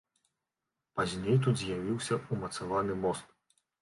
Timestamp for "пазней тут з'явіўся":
0.99-2.13